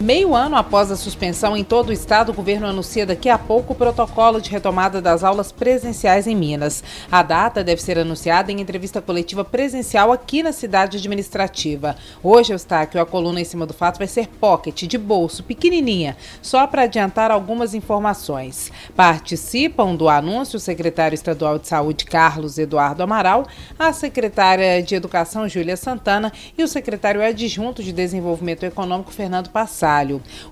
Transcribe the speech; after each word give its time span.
Meio 0.00 0.34
ano 0.34 0.56
após 0.56 0.90
a 0.90 0.96
suspensão 0.96 1.56
em 1.56 1.62
todo 1.62 1.90
o 1.90 1.92
estado, 1.92 2.30
o 2.30 2.34
governo 2.34 2.66
anuncia 2.66 3.06
daqui 3.06 3.28
a 3.28 3.38
pouco 3.38 3.72
o 3.72 3.76
protocolo 3.76 4.40
de 4.40 4.50
retomada 4.50 5.00
das 5.00 5.22
aulas 5.22 5.52
presenciais 5.52 6.26
em 6.26 6.34
Minas. 6.34 6.82
A 7.10 7.22
data 7.22 7.62
deve 7.62 7.80
ser 7.80 7.96
anunciada 7.96 8.50
em 8.50 8.60
entrevista 8.60 9.00
coletiva 9.00 9.44
presencial 9.44 10.10
aqui 10.10 10.42
na 10.42 10.50
cidade 10.50 10.96
administrativa. 10.96 11.94
Hoje, 12.24 12.52
Eustáquio, 12.52 13.00
a 13.00 13.06
coluna 13.06 13.40
em 13.40 13.44
cima 13.44 13.66
do 13.66 13.72
fato 13.72 13.98
vai 13.98 14.08
ser 14.08 14.26
pocket, 14.26 14.82
de 14.82 14.98
bolso, 14.98 15.44
pequenininha, 15.44 16.16
só 16.42 16.66
para 16.66 16.82
adiantar 16.82 17.30
algumas 17.30 17.72
informações. 17.72 18.72
Participam 18.96 19.94
do 19.94 20.08
anúncio 20.08 20.56
o 20.56 20.60
secretário 20.60 21.14
estadual 21.14 21.56
de 21.56 21.68
saúde, 21.68 22.04
Carlos 22.04 22.58
Eduardo 22.58 23.04
Amaral, 23.04 23.46
a 23.78 23.92
secretária 23.92 24.82
de 24.82 24.96
Educação, 24.96 25.48
Júlia 25.48 25.76
Santana, 25.76 26.32
e 26.58 26.64
o 26.64 26.68
secretário 26.68 27.22
adjunto 27.22 27.80
de 27.80 27.92
Desenvolvimento 27.92 28.64
Econômico, 28.64 29.12
Fernando 29.12 29.50
Passar 29.50 29.83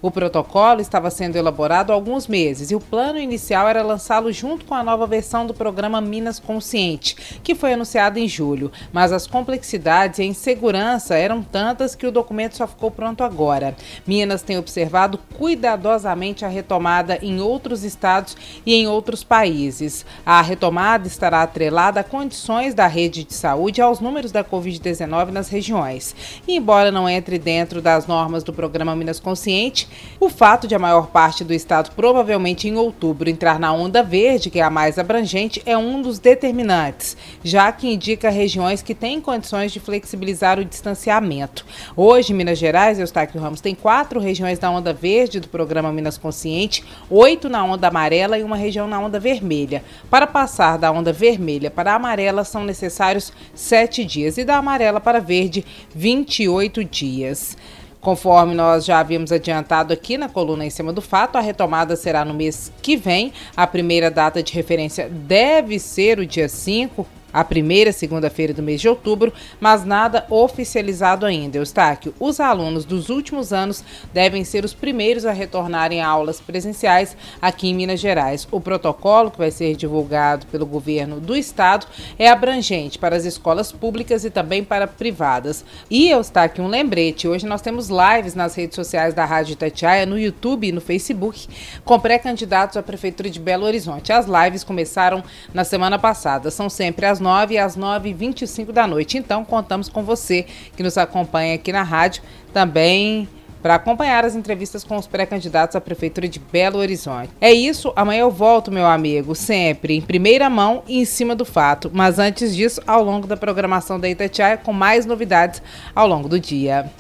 O 0.03 0.11
protocolo 0.11 0.81
estava 0.81 1.11
sendo 1.11 1.37
elaborado 1.37 1.91
há 1.91 1.95
alguns 1.95 2.27
meses 2.27 2.71
e 2.71 2.75
o 2.75 2.81
plano 2.81 3.19
inicial 3.19 3.67
era 3.67 3.83
lançá-lo 3.83 4.31
junto 4.31 4.65
com 4.67 4.75
a 4.75 4.85
nova 4.85 5.07
versão 5.07 5.47
do 5.47 5.55
programa 5.55 6.01
Minas 6.01 6.39
Consciente, 6.39 7.17
que 7.43 7.55
foi 7.55 7.73
anunciado 7.73 8.19
em 8.19 8.29
julho. 8.29 8.71
Mas 8.93 9.11
as 9.11 9.27
complexidades 9.27 10.19
e 10.19 10.23
a 10.23 10.27
insegurança 10.27 11.15
eram 11.15 11.43
tantas 11.43 11.95
que 11.95 12.07
o 12.07 12.13
documento 12.13 12.57
só 12.57 12.67
ficou 12.67 12.91
pronto 12.91 13.25
agora. 13.25 13.75
Minas 14.07 14.43
tem 14.43 14.59
observado 14.59 15.19
cuidadosamente 15.39 16.45
a 16.45 16.49
retomada 16.49 17.19
em 17.23 17.41
outros 17.41 17.85
estados 17.85 18.37
e 18.67 18.75
em 18.75 18.87
outros 18.87 19.25
países. 19.25 20.05
A 20.27 20.43
retomada 20.43 21.07
estará 21.07 21.43
atrelada 21.43 22.01
a 22.01 22.05
condições 22.05 22.75
da 22.75 22.87
rede 22.87 23.25
de 23.25 23.33
saúde 23.33 23.81
e 23.81 23.83
aos 23.83 24.01
números 24.01 24.31
da 24.31 24.45
Covid-19 24.45 25.31
nas 25.31 25.49
regiões. 25.49 26.15
E, 26.47 26.57
embora 26.57 26.91
não 26.91 27.09
entre 27.09 27.39
dentro 27.39 27.81
das 27.81 28.07
normas 28.07 28.45
do 28.45 28.53
programa 28.53 28.95
Minas 28.95 29.22
Consciente, 29.23 29.89
o 30.21 30.29
fato 30.29 30.67
de 30.67 30.75
a 30.75 30.79
maior 30.79 31.07
parte 31.07 31.45
do 31.45 31.55
estado 31.55 31.93
provavelmente 31.95 32.69
em 32.69 32.77
outubro 32.77 33.31
entrar 33.31 33.59
na 33.59 33.73
onda 33.73 34.03
verde, 34.03 34.51
que 34.51 34.59
é 34.59 34.63
a 34.63 34.71
mais 34.71 34.99
abrangente, 34.99 35.63
é 35.65 35.79
um 35.79 36.03
dos 36.03 36.19
determinantes, 36.19 37.17
já 37.43 37.71
que 37.73 37.93
indica 37.93 38.29
regiões 38.29 38.83
que 38.83 38.95
têm 38.95 39.21
condições 39.21 39.73
de 39.73 39.81
flexibilizar 39.81 40.59
o 40.59 40.65
distanciamento. 40.65 41.65
Hoje, 41.97 42.35
Minas 42.35 42.59
Gerais, 42.59 42.99
Eustáquio 42.99 43.41
Ramos, 43.41 43.61
tem 43.61 43.75
quatro 43.75 44.21
regiões 44.21 44.59
na 44.61 44.71
onda 44.71 44.93
verde 44.93 45.41
do 45.41 45.49
programa 45.49 45.93
Minas 45.93 46.19
Consciente, 46.19 46.85
oito 47.09 47.49
na 47.49 47.65
onda 47.65 47.89
amarela 47.89 48.39
e 48.39 48.43
uma 48.43 48.57
região 48.57 48.87
na 48.87 48.99
onda 48.99 49.19
vermelha. 49.19 49.85
Para 50.11 50.27
passar 50.27 50.77
da 50.77 50.91
onda 50.91 51.13
vermelha 51.13 51.71
para 51.71 51.93
a 51.93 51.97
amarela 51.97 52.45
são 52.45 52.65
necessários 52.65 53.33
sete 53.55 54.05
dias 54.05 54.39
e 54.39 54.45
da 54.45 54.57
amarela 54.57 55.01
para 55.01 55.21
verde, 55.21 55.65
28 55.95 56.85
dias. 56.85 57.57
Conforme 58.03 58.53
nós 58.53 58.85
já 58.85 58.99
havíamos 58.99 59.31
adiantado 59.31 59.93
aqui 59.93 60.19
na 60.19 60.29
coluna 60.29 60.67
em 60.67 60.71
cima 60.71 60.93
do 60.93 61.01
fato, 61.01 61.39
a 61.39 61.41
retomada 61.41 61.95
será 61.95 62.25
no 62.25 62.35
mês 62.35 62.73
que 62.83 62.97
vem. 62.97 63.33
A 63.57 63.65
primeira 63.65 64.11
data 64.11 64.43
de 64.43 64.53
referência 64.53 65.09
deve 65.09 65.79
ser 65.79 66.19
o 66.19 66.27
dia 66.27 66.49
5, 66.49 67.07
a 67.33 67.45
primeira 67.45 67.93
segunda-feira 67.93 68.53
do 68.53 68.63
mês 68.63 68.81
de 68.81 68.89
outubro, 68.89 69.33
mas 69.61 69.85
nada 69.85 70.27
oficializado 70.29 71.25
ainda. 71.25 71.59
Eustáquio, 71.59 72.15
os 72.21 72.41
alunos 72.41 72.85
dos 72.85 73.09
últimos 73.09 73.53
anos 73.53 73.85
devem 74.13 74.45
ser 74.45 74.65
os 74.65 74.75
primeiros 74.75 75.25
a 75.25 75.33
retornarem 75.33 76.01
a 76.01 76.09
aulas 76.09 76.41
presenciais 76.41 77.17
aqui 77.41 77.69
em 77.69 77.75
Minas 77.75 78.01
Gerais. 78.01 78.47
O 78.51 78.61
protocolo, 78.61 79.31
que 79.31 79.39
vai 79.39 79.51
ser 79.51 79.75
divulgado 79.77 80.47
pelo 80.47 80.67
governo 80.67 81.21
do 81.21 81.37
estado, 81.37 81.87
é 82.19 82.29
abrangente 82.29 82.99
para 82.99 83.17
as 83.17 83.25
escolas 83.25 83.73
públicas 83.73 84.25
e 84.25 84.31
também 84.31 84.63
para 84.63 84.87
privadas. 84.87 85.65
E, 85.91 86.11
Eustáquio, 86.11 86.65
um 86.65 86.69
lembrete: 86.69 87.29
hoje 87.29 87.47
nós 87.47 87.63
temos 87.63 87.89
lives 87.89 88.35
nas 88.35 88.55
redes 88.55 88.77
sociais 88.77 89.15
da 89.15 89.25
Rádio 89.25 89.53
Itatiaia, 89.55 90.07
no 90.07 90.19
YouTube 90.19 90.67
e 90.67 90.73
no 90.73 90.81
Facebook, 90.81 91.49
com 91.85 91.99
pré-candidatos 91.99 92.77
à 92.77 92.83
Prefeitura 92.83 93.31
de 93.31 93.41
Belo 93.41 93.65
Horizonte. 93.65 94.13
As 94.13 94.27
lives 94.27 94.65
começaram 94.65 95.23
na 95.55 95.65
semana 95.65 95.99
passada, 95.99 96.51
são 96.51 96.69
sempre 96.69 97.07
às 97.07 97.21
9 97.23 97.57
às 97.57 97.77
9h25 97.77 98.73
da 98.73 98.87
noite. 98.87 99.17
Então, 99.17 99.45
contamos 99.45 99.89
com 99.89 100.03
você 100.03 100.45
que 100.77 100.83
nos 100.83 100.99
acompanha 100.99 101.55
aqui 101.55 101.73
na 101.73 101.83
rádio 101.83 102.23
também 102.53 103.29
para 103.63 103.77
acompanhar 103.77 104.25
as 104.25 104.35
entrevistas 104.35 104.83
com 104.83 104.97
os 104.97 105.07
pré-candidatos 105.07 105.77
à 105.77 105.81
Prefeitura 105.81 106.29
de 106.29 106.41
Belo 106.41 106.79
Horizonte. 106.79 107.31
É 107.41 107.53
isso, 107.53 107.93
amanhã 107.95 108.23
eu 108.23 108.31
volto, 108.31 108.73
meu 108.73 108.87
amigo, 108.87 109.35
sempre 109.35 109.97
em 109.97 110.01
primeira 110.01 110.51
mão 110.51 110.83
e 110.89 110.99
em 110.99 111.05
cima 111.05 111.37
do 111.37 111.45
fato. 111.45 111.89
Mas 111.95 112.19
antes 112.19 112.55
disso, 112.55 112.83
ao 112.87 113.05
longo 113.05 113.27
da 113.27 113.37
programação 113.37 114.01
da 114.01 114.09
Itatiaia, 114.09 114.57
com 114.57 114.73
mais 114.73 115.07
novidades 115.07 115.63
ao 115.95 116.09
longo 116.09 116.29
do 116.29 116.41
dia. 116.41 116.91